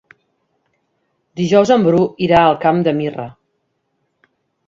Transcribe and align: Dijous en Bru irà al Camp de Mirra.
Dijous 1.41 1.73
en 1.75 1.85
Bru 1.89 2.01
irà 2.27 2.41
al 2.45 2.57
Camp 2.65 2.79
de 2.87 2.93
Mirra. 3.01 3.27